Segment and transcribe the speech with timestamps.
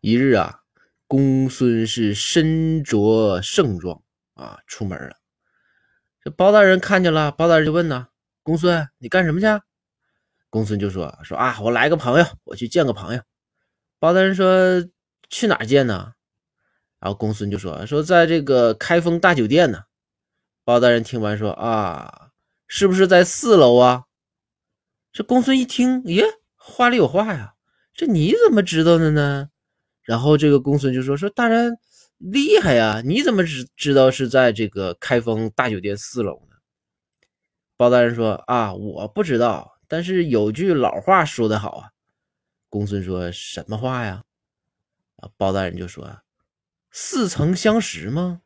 [0.00, 0.60] 一日啊，
[1.06, 5.16] 公孙是身着盛装啊，出门了。
[6.22, 8.08] 这包大人看见了，包大人就问呐
[8.42, 9.46] ：“公孙，你干什么去？”
[10.48, 13.22] 公孙就说：“说啊，我来个朋友，我去见个朋友。”
[14.00, 14.82] 包大人说
[15.28, 16.12] ：“去哪儿见呢？”
[16.98, 19.82] 然后公孙就说：“说在这个开封大酒店呢。”
[20.64, 22.30] 包大人听完说：“啊，
[22.66, 24.04] 是不是在四楼啊？”
[25.12, 26.24] 这公孙一听，耶，
[26.56, 27.54] 话里有话呀，
[27.92, 29.50] 这你怎么知道的呢？
[30.10, 31.78] 然后这个公孙就说：“说大人
[32.18, 36.56] 厉害呀，你怎么知知道是在这个开封大酒店四楼呢？”
[37.78, 41.90] 包大人说：“啊，我不知道。”但是有句老话说得好啊，
[42.68, 44.24] 公孙说什么话呀？
[45.18, 46.22] 啊，包大人就说
[46.90, 48.42] ：“似曾相识吗？”